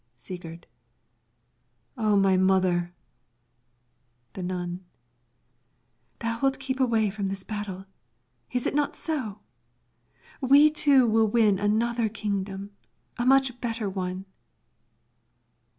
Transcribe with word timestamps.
Sigurd 0.15 0.65
O 1.95 2.15
my 2.15 2.35
mother! 2.35 2.91
The 4.33 4.41
Nun 4.41 4.83
Thou 6.17 6.39
wilt 6.39 6.57
keep 6.57 6.79
away 6.79 7.11
from 7.11 7.27
this 7.27 7.43
battle, 7.43 7.85
is 8.51 8.65
it 8.65 8.73
not 8.73 8.95
so? 8.95 9.41
We 10.41 10.71
two 10.71 11.05
will 11.05 11.27
win 11.27 11.59
another 11.59 12.09
kingdom, 12.09 12.71
a 13.19 13.27
much 13.27 13.61
better 13.61 13.87
one. 13.87 14.25